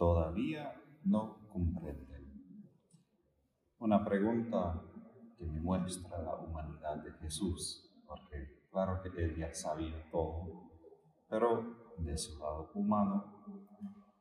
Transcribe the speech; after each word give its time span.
todavía 0.00 0.72
no 1.04 1.46
comprenden. 1.52 2.24
Una 3.80 4.02
pregunta 4.02 4.82
que 5.36 5.44
me 5.44 5.60
muestra 5.60 6.22
la 6.22 6.36
humanidad 6.36 7.04
de 7.04 7.12
Jesús, 7.20 7.86
porque 8.06 8.64
claro 8.70 9.02
que 9.02 9.10
él 9.22 9.36
ya 9.36 9.52
sabía 9.52 10.10
todo, 10.10 10.70
pero 11.28 11.94
de 11.98 12.16
su 12.16 12.38
lado 12.38 12.70
humano 12.74 13.44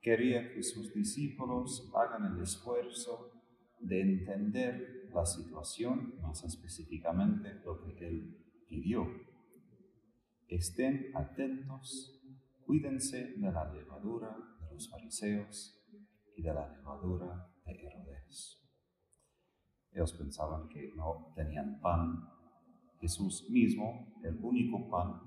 quería 0.02 0.54
que 0.54 0.62
sus 0.64 0.94
discípulos 0.94 1.90
hagan 1.96 2.26
el 2.26 2.44
esfuerzo 2.44 3.32
de 3.80 4.02
entender 4.02 5.10
la 5.14 5.26
situación, 5.26 6.16
más 6.22 6.44
específicamente 6.44 7.54
lo 7.64 7.82
que 7.86 8.06
él 8.06 8.38
pidió. 8.68 9.08
Estén 10.50 11.16
atentos, 11.16 12.22
cuídense 12.66 13.36
de 13.38 13.50
la 13.50 13.72
levadura 13.74 14.36
los 14.80 14.90
fariseos 14.90 15.78
y 16.38 16.42
de 16.42 16.54
la 16.54 16.70
levadura 16.70 17.52
de 17.66 17.74
Herodes. 17.74 18.66
Ellos 19.92 20.14
pensaban 20.14 20.70
que 20.70 20.94
no 20.96 21.34
tenían 21.36 21.82
pan. 21.82 22.30
Jesús 23.02 23.50
mismo, 23.50 24.08
el 24.24 24.40
único 24.42 24.90
pan, 24.90 25.20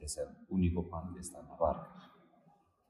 es 0.00 0.16
el 0.18 0.28
único 0.48 0.88
pan 0.88 1.12
que 1.12 1.20
está 1.20 1.40
en 1.40 1.48
la 1.48 1.56
barca. 1.56 2.08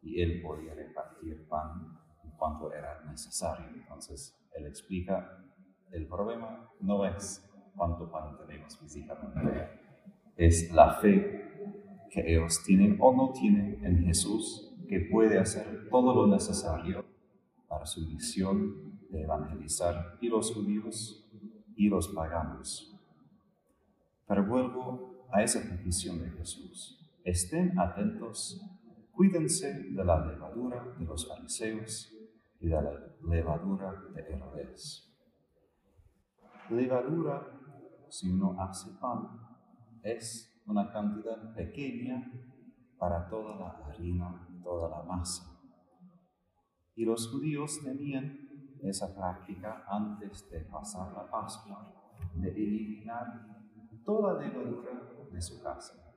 Y 0.03 0.21
él 0.21 0.43
podía 0.43 0.75
repartir 0.75 1.49
pan 1.49 1.97
en 2.23 2.33
cuanto 2.33 2.71
era 2.71 3.03
necesario. 3.05 3.69
Entonces, 3.75 4.39
él 4.55 4.67
explica, 4.67 5.43
el 5.91 6.07
problema 6.07 6.69
no 6.81 7.07
es 7.07 7.51
cuánto 7.75 8.11
pan 8.11 8.37
tenemos 8.37 8.79
físicamente, 8.79 9.71
es 10.37 10.71
la 10.71 11.01
fe 11.01 11.71
que 12.11 12.31
ellos 12.31 12.63
tienen 12.67 12.99
o 13.01 13.15
no 13.15 13.33
tienen 13.33 13.83
en 13.83 14.05
Jesús, 14.05 14.74
que 14.89 15.09
puede 15.11 15.39
hacer 15.39 15.89
todo 15.91 16.15
lo 16.15 16.27
necesario 16.27 17.05
para 17.69 17.87
su 17.87 18.07
misión 18.07 18.99
de 19.11 19.23
evangelizar 19.23 20.19
y 20.21 20.29
los 20.29 20.53
judíos 20.53 21.29
y 21.77 21.89
los 21.89 22.09
paganos. 22.09 22.95
Pero 24.27 24.47
vuelvo 24.47 25.27
a 25.33 25.43
esa 25.43 25.61
petición 25.61 26.21
de 26.21 26.31
Jesús. 26.31 27.01
Estén 27.25 27.79
atentos, 27.79 28.61
cuídense 29.13 29.91
de 29.91 30.05
la 30.05 30.27
levadura 30.27 30.95
de 30.99 31.05
los 31.05 31.29
fariseos 31.29 32.13
y 32.61 32.67
de 32.67 32.75
la 32.75 32.93
levadura 33.23 33.93
de 34.15 34.23
Herodes. 34.23 35.11
Levadura, 36.71 37.61
si 38.09 38.31
uno 38.31 38.57
hace 38.59 38.91
pan, 39.01 39.29
es 40.03 40.55
una 40.67 40.91
cantidad 40.93 41.55
pequeña 41.55 42.31
para 43.05 43.29
toda 43.29 43.57
la 43.57 43.69
harina, 43.87 44.49
toda 44.63 44.89
la 44.89 45.03
masa. 45.03 45.45
Y 46.95 47.05
los 47.05 47.31
judíos 47.31 47.81
tenían 47.85 48.79
esa 48.81 49.15
práctica 49.15 49.85
antes 49.87 50.49
de 50.51 50.61
pasar 50.61 51.13
la 51.13 51.31
Pascua, 51.31 51.93
de 52.33 52.49
eliminar 52.49 53.27
toda 54.07 54.41
levadura 54.41 55.29
de 55.31 55.39
su 55.39 55.63
casa. 55.63 56.15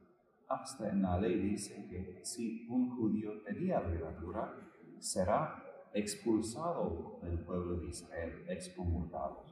Hasta 0.48 0.88
en 0.88 1.02
la 1.02 1.20
ley 1.20 1.50
dice 1.50 1.90
que 1.90 2.24
si 2.24 2.66
un 2.70 2.96
judío 2.96 3.44
tenía 3.44 3.82
levadura, 3.82 4.56
será 5.00 5.62
expulsado 5.94 7.20
del 7.22 7.44
pueblo 7.44 7.82
de 7.82 7.88
Israel, 7.88 8.46
excomulgado. 8.48 9.44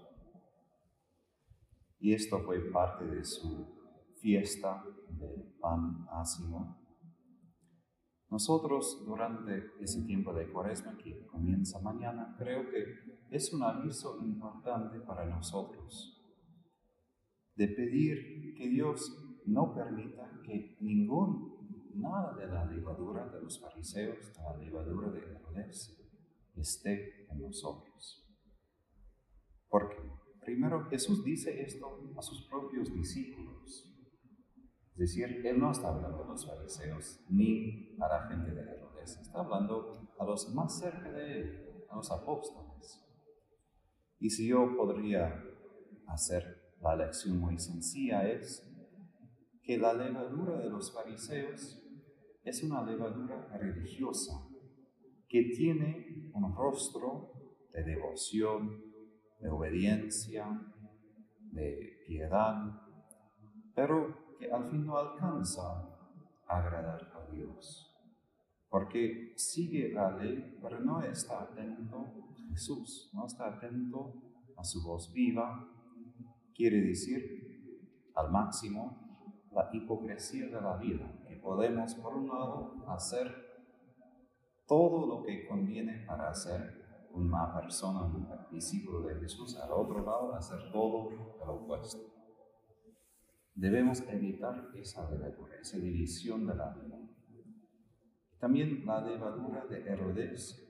Y 2.00 2.14
esto 2.14 2.40
fue 2.46 2.72
parte 2.72 3.04
de 3.04 3.26
su 3.26 3.76
fiesta 4.22 4.86
del 5.10 5.54
pan 5.60 6.08
ácimo. 6.10 6.85
Nosotros 8.30 9.04
durante 9.06 9.72
ese 9.80 10.04
tiempo 10.04 10.34
de 10.34 10.52
cuaresma 10.52 10.98
que 10.98 11.26
comienza 11.28 11.80
mañana, 11.80 12.36
creo 12.38 12.70
que 12.70 12.84
es 13.30 13.54
un 13.54 13.64
aviso 13.64 14.20
importante 14.24 15.00
para 15.00 15.26
nosotros 15.26 16.16
de 17.56 17.68
pedir 17.70 18.54
que 18.56 18.68
Dios 18.68 19.42
no 19.46 19.74
permita 19.74 20.42
que 20.44 20.78
ningún, 20.82 21.92
nada 21.94 22.34
de 22.34 22.48
la 22.48 22.66
levadura 22.66 23.28
de 23.30 23.42
los 23.42 23.60
fariseos, 23.60 24.34
de 24.34 24.44
la 24.44 24.58
levadura 24.58 25.10
de 25.12 25.20
Herodes, 25.20 25.98
esté 26.56 27.26
en 27.32 27.42
nosotros. 27.42 28.26
Porque 29.70 29.98
primero 30.42 30.86
Jesús 30.86 31.24
dice 31.24 31.62
esto 31.62 32.12
a 32.18 32.22
sus 32.22 32.48
propios 32.48 32.94
discípulos. 32.94 33.95
Es 34.96 35.00
decir, 35.00 35.46
Él 35.46 35.60
no 35.60 35.72
está 35.72 35.90
hablando 35.90 36.24
a 36.24 36.28
los 36.28 36.48
fariseos 36.48 37.20
ni 37.30 37.98
a 38.00 38.08
la 38.08 38.28
gente 38.30 38.52
de 38.52 38.62
Herodes, 38.62 39.20
está 39.20 39.42
hablando 39.42 40.10
a 40.18 40.24
los 40.24 40.56
más 40.56 40.80
cerca 40.80 41.12
de 41.12 41.42
Él, 41.42 41.86
a 41.90 41.98
los 41.98 42.10
apóstoles. 42.10 43.04
Y 44.20 44.30
si 44.30 44.48
yo 44.48 44.74
podría 44.78 45.44
hacer 46.08 46.74
la 46.82 46.96
lección 46.96 47.40
muy 47.40 47.60
sencilla 47.60 48.26
es 48.26 48.66
que 49.62 49.78
la 49.78 49.94
levadura 49.94 50.60
de 50.60 50.70
los 50.70 50.94
fariseos 50.94 51.82
es 52.44 52.64
una 52.64 52.84
levadura 52.84 53.50
religiosa 53.58 54.48
que 55.28 55.44
tiene 55.56 56.32
un 56.34 56.56
rostro 56.56 57.34
de 57.74 57.84
devoción, 57.84 58.82
de 59.42 59.50
obediencia, 59.50 60.48
de 61.52 62.04
piedad, 62.08 62.56
pero 63.76 64.25
que 64.38 64.52
al 64.52 64.70
fin 64.70 64.86
no 64.86 64.98
alcanza 64.98 65.62
a 66.48 66.58
agradar 66.58 67.12
a 67.16 67.32
Dios, 67.32 67.96
porque 68.70 69.34
sigue 69.36 69.94
la 69.94 70.12
ley, 70.12 70.58
pero 70.62 70.80
no 70.80 71.02
está 71.02 71.44
atento 71.44 72.26
Jesús, 72.50 73.10
no 73.14 73.26
está 73.26 73.48
atento 73.48 74.14
a 74.56 74.64
su 74.64 74.82
voz 74.84 75.12
viva, 75.12 75.68
quiere 76.54 76.82
decir 76.82 78.12
al 78.16 78.32
máximo 78.32 79.06
la 79.52 79.70
hipocresía 79.74 80.46
de 80.48 80.62
la 80.62 80.78
vida, 80.78 81.12
que 81.28 81.36
podemos 81.36 81.94
por 81.96 82.16
un 82.16 82.28
lado 82.28 82.86
hacer 82.88 83.46
todo 84.66 85.06
lo 85.06 85.24
que 85.24 85.46
conviene 85.48 86.06
para 86.08 86.34
ser 86.34 87.10
una 87.12 87.54
persona, 87.54 88.04
un 88.04 88.28
discípulo 88.52 89.02
de 89.02 89.16
Jesús, 89.16 89.58
al 89.58 89.72
otro 89.72 90.04
lado 90.04 90.34
hacer 90.34 90.72
todo 90.72 91.10
lo 91.46 91.54
opuesto. 91.54 92.15
Debemos 93.56 94.02
evitar 94.10 94.70
esa 94.76 95.10
levadura, 95.10 95.56
esa 95.62 95.78
división 95.78 96.46
de 96.46 96.56
la 96.56 96.74
vida. 96.74 97.00
También 98.38 98.86
la 98.86 99.00
levadura 99.00 99.66
de 99.66 99.80
Herodes, 99.80 100.62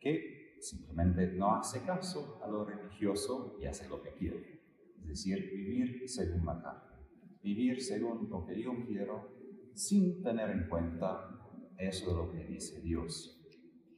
que 0.00 0.56
simplemente 0.58 1.26
no 1.32 1.54
hace 1.54 1.84
caso 1.84 2.40
a 2.42 2.48
lo 2.48 2.64
religioso 2.64 3.58
y 3.60 3.66
hace 3.66 3.86
lo 3.86 4.02
que 4.02 4.14
quiere. 4.14 4.62
Es 5.02 5.08
decir, 5.08 5.50
vivir 5.50 6.08
según 6.08 6.46
la 6.46 6.62
carne, 6.62 6.96
vivir 7.42 7.82
según 7.82 8.30
lo 8.30 8.46
que 8.46 8.62
yo 8.62 8.72
quiero 8.86 9.36
sin 9.74 10.22
tener 10.22 10.50
en 10.50 10.68
cuenta 10.68 11.38
eso 11.76 12.10
de 12.10 12.16
lo 12.16 12.30
que 12.30 12.44
dice 12.46 12.80
Dios. 12.80 13.44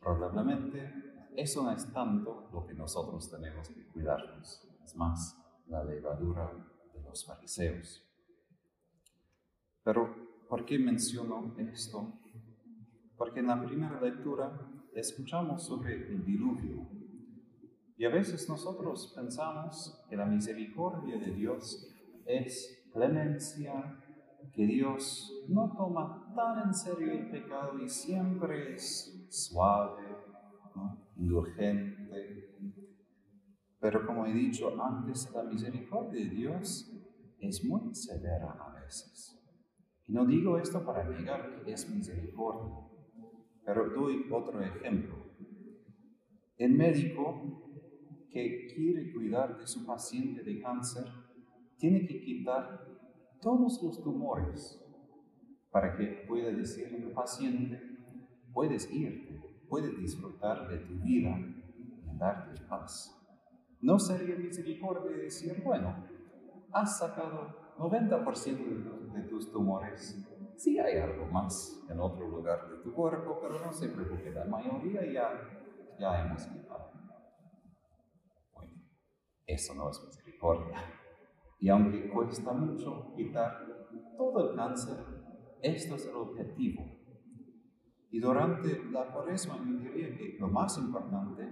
Probablemente 0.01 0.93
eso 1.37 1.63
no 1.63 1.71
es 1.71 1.93
tanto 1.93 2.49
lo 2.53 2.67
que 2.67 2.75
nosotros 2.75 3.31
tenemos 3.31 3.69
que 3.69 3.87
cuidarnos, 3.87 4.69
es 4.85 4.97
más 4.97 5.41
la 5.69 5.85
levadura 5.85 6.51
de 6.93 7.01
los 7.01 7.25
fariseos. 7.25 8.04
Pero, 9.85 10.47
¿por 10.49 10.65
qué 10.65 10.79
menciono 10.79 11.55
esto? 11.59 12.19
Porque 13.17 13.41
en 13.41 13.49
la 13.49 13.63
primera 13.63 14.01
lectura 14.01 14.59
escuchamos 14.95 15.63
sobre 15.63 16.09
el 16.09 16.25
diluvio. 16.25 16.89
Y 17.97 18.07
a 18.07 18.09
veces 18.09 18.49
nosotros 18.49 19.13
pensamos 19.15 20.03
que 20.09 20.17
la 20.17 20.25
misericordia 20.25 21.19
de 21.19 21.33
Dios 21.33 21.89
es 22.25 22.83
clemencia, 22.93 24.01
que 24.53 24.67
Dios 24.67 25.45
no 25.49 25.73
toma 25.77 26.33
tan 26.35 26.69
en 26.69 26.75
serio 26.75 27.13
el 27.13 27.31
pecado 27.31 27.79
y 27.79 27.89
siempre 27.89 28.75
es 28.75 29.27
suave, 29.29 30.03
indulgente. 31.17 32.51
Pero 33.81 34.07
como 34.07 34.27
he 34.27 34.33
dicho 34.33 34.73
antes, 34.83 35.31
la 35.33 35.43
misericordia 35.43 36.25
de 36.25 36.31
Dios 36.31 36.91
es 37.39 37.65
muy 37.65 37.95
severa 37.95 38.53
a 38.53 38.81
veces. 38.81 39.44
Y 40.07 40.13
no 40.13 40.27
digo 40.27 40.59
esto 40.59 40.85
para 40.85 41.09
negar 41.09 41.63
que 41.65 41.73
es 41.73 41.89
misericordia, 41.89 42.75
pero 43.65 43.89
doy 43.91 44.27
otro 44.31 44.61
ejemplo. 44.61 45.15
El 46.57 46.73
médico 46.75 47.71
que 48.31 48.67
quiere 48.75 49.13
cuidar 49.13 49.59
de 49.59 49.67
su 49.67 49.87
paciente 49.87 50.43
de 50.43 50.61
cáncer 50.61 51.05
tiene 51.79 52.07
que 52.07 52.21
quitar 52.21 52.87
todos 53.41 53.83
los 53.83 54.03
tumores 54.03 54.81
para 55.71 55.97
que 55.97 56.25
pueda 56.29 56.53
decirle 56.53 57.05
al 57.05 57.13
paciente, 57.13 57.81
puedes 58.53 58.93
irte, 58.93 59.41
puedes 59.69 59.99
disfrutar 59.99 60.69
de 60.69 60.79
tu 60.79 60.95
vida 61.03 61.37
y 61.39 62.17
darte 62.17 62.61
paz. 62.69 63.21
No 63.81 63.99
sería 63.99 64.37
misericordia 64.37 65.17
decir, 65.17 65.61
bueno, 65.65 66.07
has 66.73 66.99
sacado 66.99 67.64
90% 67.79 69.13
de 69.13 69.23
tus 69.23 69.51
tumores, 69.51 70.25
Sí 70.57 70.79
hay 70.79 70.99
algo 70.99 71.27
más 71.27 71.85
en 71.91 71.99
otro 71.99 72.29
lugar 72.29 72.71
de 72.71 72.77
tu 72.79 72.93
cuerpo, 72.93 73.41
pero 73.43 73.59
no 73.59 73.73
se 73.73 73.89
preocupe, 73.89 74.31
la 74.31 74.45
mayoría 74.45 75.05
ya 75.13 75.55
ya 75.99 76.25
hemos 76.25 76.43
quitado. 76.47 76.91
Bueno, 78.55 78.73
eso 79.47 79.75
no 79.75 79.91
es 79.91 80.03
misericordia. 80.05 80.79
Y 81.61 81.69
aunque 81.69 82.09
cuesta 82.11 82.53
mucho 82.53 83.13
quitar 83.17 83.67
todo 84.17 84.51
el 84.51 84.57
cáncer, 84.57 84.99
esto 85.63 85.95
es 85.97 86.07
el 86.07 86.17
objetivo. 86.17 86.85
Y 88.11 88.21
durante 88.21 88.85
la 88.91 89.13
cuaresma 89.13 89.57
yo 89.59 89.79
diría 89.79 90.17
que 90.17 90.37
lo 90.39 90.49
más 90.49 90.79
importante 90.79 91.51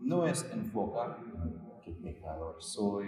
no 0.00 0.26
es 0.26 0.50
enfocar 0.52 1.18
en 1.20 1.80
qué 1.84 1.92
pecador 1.92 2.56
soy 2.58 3.06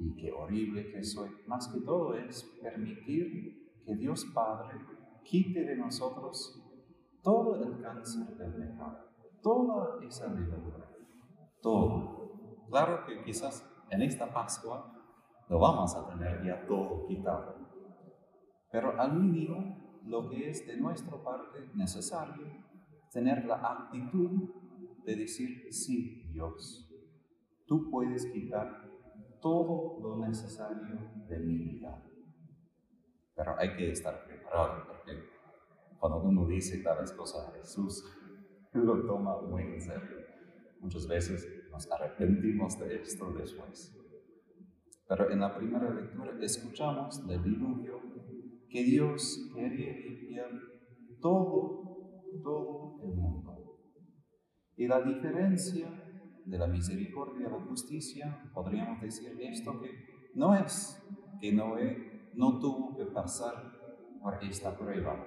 y 0.00 0.16
qué 0.16 0.32
horrible 0.32 0.90
que 0.90 1.04
soy. 1.04 1.30
Más 1.46 1.68
que 1.68 1.80
todo 1.80 2.14
es 2.14 2.42
permitir 2.62 3.82
que 3.84 3.94
Dios 3.94 4.24
Padre 4.34 4.80
quite 5.22 5.64
de 5.64 5.76
nosotros 5.76 6.66
todo 7.22 7.54
el 7.62 7.80
cáncer 7.82 8.36
del 8.36 8.54
pecado, 8.54 9.10
toda 9.42 10.02
esa 10.02 10.32
levadura, 10.32 10.88
todo. 11.60 12.66
Claro 12.68 13.04
que 13.04 13.22
quizás 13.24 13.68
en 13.90 14.02
esta 14.02 14.32
Pascua 14.32 14.96
lo 15.48 15.58
vamos 15.58 15.94
a 15.94 16.08
tener 16.08 16.42
ya 16.44 16.66
todo 16.66 17.06
quitado, 17.06 17.56
pero 18.72 18.98
al 18.98 19.20
mínimo 19.20 20.00
lo 20.06 20.28
que 20.30 20.48
es 20.48 20.66
de 20.66 20.78
nuestra 20.78 21.22
parte 21.22 21.68
necesario, 21.74 22.46
tener 23.12 23.44
la 23.44 23.56
actitud 23.56 24.48
de 25.04 25.16
decir, 25.16 25.66
sí, 25.70 26.30
Dios, 26.32 26.88
tú 27.66 27.90
puedes 27.90 28.26
quitar 28.26 28.89
todo 29.40 29.98
lo 30.00 30.26
necesario 30.26 30.98
de 31.28 31.38
mi 31.38 31.58
vida. 31.58 32.02
Pero 33.34 33.54
hay 33.58 33.76
que 33.76 33.90
estar 33.90 34.24
preparado 34.24 34.86
porque 34.86 35.12
cuando 35.98 36.22
uno 36.22 36.46
dice 36.46 36.82
tales 36.82 37.12
cosas 37.12 37.48
a 37.48 37.52
Jesús, 37.52 38.04
lo 38.72 39.04
toma 39.06 39.40
muy 39.42 39.62
en 39.62 39.80
serio. 39.80 40.18
Muchas 40.80 41.06
veces 41.06 41.46
nos 41.70 41.90
arrepentimos 41.90 42.78
de 42.78 43.02
esto 43.02 43.32
después. 43.32 43.96
Pero 45.08 45.30
en 45.30 45.40
la 45.40 45.54
primera 45.54 45.90
lectura 45.90 46.32
escuchamos 46.40 47.26
del 47.26 47.42
diluvio 47.42 48.00
que 48.68 48.84
Dios 48.84 49.50
quería 49.52 49.92
limpiar 49.92 50.50
todo, 51.20 52.22
todo 52.42 53.00
el 53.02 53.14
mundo. 53.14 53.80
Y 54.76 54.86
la 54.86 55.02
diferencia 55.02 56.09
de 56.44 56.58
la 56.58 56.66
misericordia 56.66 57.48
la 57.48 57.60
justicia, 57.60 58.50
podríamos 58.52 59.00
decir 59.00 59.36
esto 59.40 59.80
que 59.80 59.90
no 60.34 60.54
es 60.54 61.02
que 61.40 61.52
Noé 61.52 62.30
no 62.34 62.58
tuvo 62.58 62.96
que 62.96 63.06
pasar 63.06 63.72
por 64.22 64.42
esta 64.44 64.76
prueba. 64.76 65.24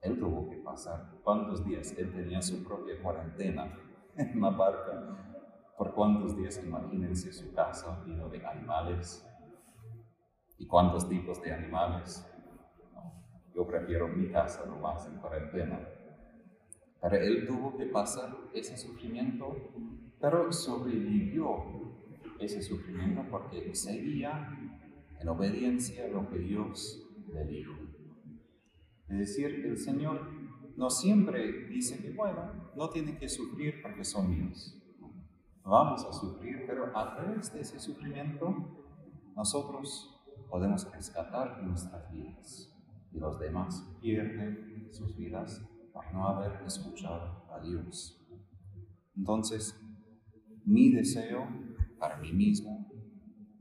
Él 0.00 0.18
tuvo 0.18 0.48
que 0.48 0.56
pasar. 0.56 1.18
¿Cuántos 1.22 1.64
días? 1.64 1.92
Él 1.98 2.12
tenía 2.12 2.40
su 2.40 2.62
propia 2.64 3.00
cuarentena 3.02 3.72
en 4.16 4.40
la 4.40 4.50
barca. 4.50 5.72
¿Por 5.76 5.94
cuántos 5.94 6.36
días? 6.36 6.62
Imagínense 6.64 7.32
su 7.32 7.52
casa 7.52 8.02
lleno 8.06 8.28
de 8.28 8.44
animales. 8.44 9.26
¿Y 10.58 10.66
cuántos 10.66 11.08
tipos 11.08 11.42
de 11.42 11.52
animales? 11.52 12.32
yo 13.56 13.66
prefiero 13.66 14.06
mi 14.06 14.30
casa 14.30 14.66
nomás 14.66 15.06
en 15.06 15.16
cuarentena. 15.16 15.80
Pero 17.08 17.24
él 17.24 17.46
tuvo 17.46 17.76
que 17.76 17.86
pasar 17.86 18.36
ese 18.52 18.76
sufrimiento, 18.76 19.54
pero 20.20 20.52
sobrevivió 20.52 21.56
ese 22.40 22.60
sufrimiento 22.60 23.22
porque 23.30 23.74
seguía 23.74 24.50
en 25.20 25.28
obediencia 25.28 26.04
a 26.04 26.08
lo 26.08 26.28
que 26.28 26.38
Dios 26.38 27.08
le 27.32 27.44
dijo. 27.44 27.74
Es 29.08 29.18
decir, 29.18 29.66
el 29.66 29.78
Señor 29.78 30.20
no 30.76 30.90
siempre 30.90 31.68
dice 31.68 32.02
que, 32.02 32.10
bueno, 32.10 32.72
no 32.74 32.90
tiene 32.90 33.16
que 33.16 33.28
sufrir 33.28 33.80
porque 33.82 34.04
son 34.04 34.30
míos. 34.30 34.76
Vamos 35.62 36.04
a 36.04 36.12
sufrir, 36.12 36.64
pero 36.66 36.96
a 36.96 37.14
través 37.14 37.52
de 37.52 37.60
ese 37.60 37.78
sufrimiento 37.78 38.84
nosotros 39.36 40.12
podemos 40.50 40.90
rescatar 40.92 41.62
nuestras 41.62 42.10
vidas 42.10 42.74
y 43.12 43.18
los 43.18 43.38
demás 43.38 43.96
pierden 44.00 44.88
sus 44.90 45.16
vidas 45.16 45.64
por 45.96 46.12
no 46.12 46.28
haber 46.28 46.62
escuchado 46.66 47.42
a 47.50 47.58
Dios. 47.58 48.22
Entonces, 49.16 49.80
mi 50.66 50.92
deseo 50.92 51.48
para 51.98 52.18
mí 52.18 52.34
mismo, 52.34 52.86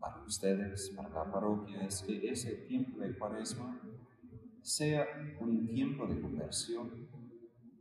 para 0.02 0.22
ustedes, 0.22 0.92
para 0.98 1.08
la 1.08 1.32
parroquia, 1.32 1.86
es 1.86 2.04
que 2.04 2.30
ese 2.30 2.66
tiempo 2.68 3.00
de 3.00 3.18
cuaresma 3.18 3.80
sea 4.62 5.06
un 5.40 5.66
tiempo 5.66 6.08
de 6.08 6.20
conversión, 6.20 7.08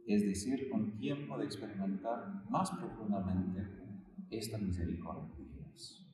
es 0.06 0.22
decir, 0.22 0.70
un 0.72 0.98
tiempo 0.98 1.36
de 1.36 1.46
experimentar 1.46 2.44
más 2.48 2.70
profundamente 2.70 3.60
esta 4.30 4.56
misericordia 4.58 5.34
de 5.36 5.46
Dios. 5.46 6.06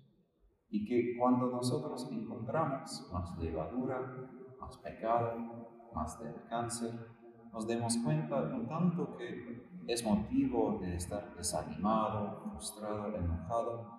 Y 0.71 0.87
que 0.87 1.15
cuando 1.19 1.51
nosotros 1.51 2.09
encontramos 2.11 3.07
más 3.13 3.37
levadura, 3.39 4.31
más 4.59 4.79
pecado, 4.79 5.91
más 5.95 6.19
del 6.21 6.37
cáncer, 6.49 7.20
nos 7.53 7.67
demos 7.67 7.97
cuenta 7.99 8.41
no 8.43 8.67
tanto 8.67 9.17
que 9.17 9.69
es 9.87 10.05
motivo 10.05 10.79
de 10.81 10.97
estar 10.97 11.35
desanimado, 11.37 12.43
frustrado, 12.43 13.17
enojado, 13.17 13.99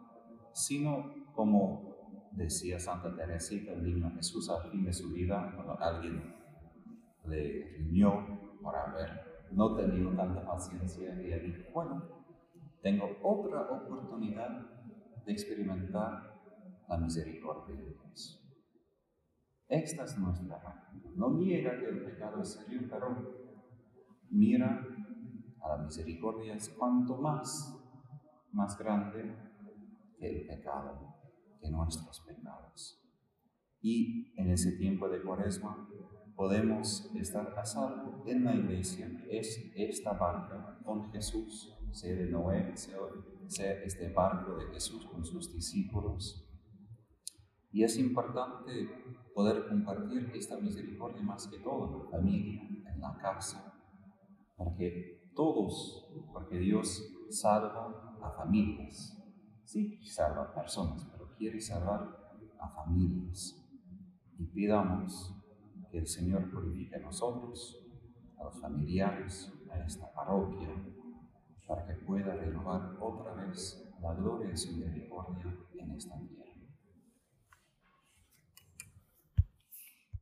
sino 0.54 1.14
como 1.34 1.92
decía 2.32 2.80
Santa 2.80 3.14
Teresita, 3.16 3.74
el 3.74 3.84
niño 3.84 4.12
Jesús 4.16 4.50
al 4.50 4.70
fin 4.72 4.86
de 4.86 4.94
su 4.94 5.12
vida, 5.12 5.52
cuando 5.56 5.78
alguien 5.80 6.34
le 7.26 7.78
riñó 7.78 8.58
por 8.62 8.76
haber 8.76 9.50
no 9.52 9.76
tenido 9.76 10.12
tanta 10.16 10.46
paciencia, 10.46 11.22
y 11.22 11.32
él 11.32 11.44
dijo, 11.44 11.72
bueno, 11.74 12.02
tengo 12.82 13.06
otra 13.22 13.70
oportunidad 13.70 14.66
de 15.26 15.32
experimentar 15.32 16.32
la 16.88 16.98
misericordia 16.98 17.76
de 17.76 17.90
Dios. 17.90 18.38
Esta 19.68 20.04
es 20.04 20.18
nuestra 20.18 20.56
actitud. 20.58 21.16
No 21.16 21.32
niega 21.32 21.78
que 21.78 21.86
el 21.86 22.04
pecado 22.04 22.42
es 22.42 22.54
serio, 22.54 22.82
pero 22.90 23.41
mira 24.32 24.86
a 25.62 25.78
la 25.78 25.84
misericordia 25.84 26.56
es 26.56 26.70
cuanto 26.70 27.18
más, 27.18 27.78
más 28.52 28.78
grande 28.78 29.36
que 30.18 30.28
el 30.28 30.48
pecado, 30.48 31.16
que 31.62 31.70
nuestros 31.70 32.22
pecados. 32.22 32.98
Y 33.82 34.34
en 34.40 34.50
ese 34.52 34.74
tiempo 34.74 35.10
de 35.10 35.22
cuaresma 35.22 35.88
podemos 36.36 37.12
estar 37.16 37.54
a 37.58 37.66
salvo 37.66 38.24
en 38.26 38.44
la 38.44 38.56
iglesia. 38.56 39.10
Es 39.30 39.72
esta 39.76 40.14
barca 40.14 40.80
con 40.84 41.12
Jesús, 41.12 41.78
sea 41.92 42.16
de 42.16 42.28
Noé, 42.28 42.76
sea 42.76 43.74
este 43.84 44.12
barco 44.14 44.56
de 44.56 44.68
Jesús 44.68 45.06
con 45.06 45.24
sus 45.24 45.54
discípulos. 45.54 46.48
Y 47.72 47.84
es 47.84 47.98
importante 47.98 48.90
poder 49.34 49.68
compartir 49.68 50.32
esta 50.36 50.58
misericordia 50.60 51.22
más 51.22 51.48
que 51.48 51.60
todo 51.60 51.88
en 51.88 52.04
la 52.04 52.12
familia, 52.12 52.62
en 52.94 53.00
la 53.00 53.18
casa, 53.18 53.81
porque 54.64 55.32
todos, 55.36 56.08
porque 56.32 56.60
Dios 56.60 57.04
salva 57.30 58.16
a 58.22 58.32
familias. 58.32 59.18
Sí, 59.64 60.00
salva 60.04 60.44
a 60.44 60.54
personas, 60.54 61.08
pero 61.12 61.34
quiere 61.36 61.60
salvar 61.60 62.36
a 62.60 62.70
familias. 62.70 63.58
Y 64.38 64.46
pidamos 64.46 65.36
que 65.90 66.00
el 66.00 66.08
Señor 66.08 66.52
purifique 66.52 66.96
a 66.96 67.00
nosotros, 67.00 67.84
a 68.38 68.44
los 68.44 68.62
familiares, 68.62 69.52
a 69.72 69.80
esta 69.80 70.14
parroquia, 70.14 70.70
para 71.68 71.86
que 71.88 71.94
pueda 72.06 72.36
renovar 72.36 72.98
otra 73.00 73.34
vez 73.34 73.92
la 74.00 74.14
gloria 74.14 74.50
de 74.50 74.58
su 74.58 74.74
misericordia 74.74 75.58
en 75.74 75.92
esta 75.92 76.20
tierra. 76.20 76.41